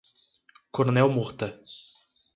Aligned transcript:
Coronel 0.71 1.13
Murta 1.13 1.47